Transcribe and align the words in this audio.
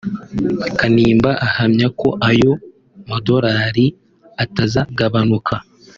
Kanimba 0.79 1.31
ahamya 1.47 1.87
ko 1.99 2.09
ayo 2.29 2.51
madolari 3.09 3.85
atazagabanuka 4.43 5.55